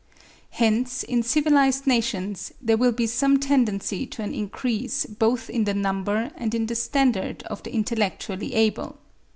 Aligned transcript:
Hence 0.49 1.03
in 1.03 1.21
civilised 1.21 1.85
nations 1.85 2.51
there 2.59 2.75
will 2.75 2.91
be 2.91 3.05
some 3.05 3.39
tendency 3.39 4.07
to 4.07 4.23
an 4.23 4.33
increase 4.33 5.05
both 5.05 5.47
in 5.47 5.65
the 5.65 5.75
number 5.75 6.31
and 6.35 6.55
in 6.55 6.65
the 6.65 6.73
standard 6.73 7.43
of 7.43 7.61
the 7.61 7.71
intellectually 7.71 8.55
able. 8.55 8.97